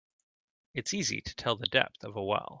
It's 0.73 0.95
easy 0.95 1.21
to 1.21 1.35
tell 1.35 1.55
the 1.57 1.67
depth 1.67 2.03
of 2.03 2.15
a 2.15 2.23
well. 2.23 2.49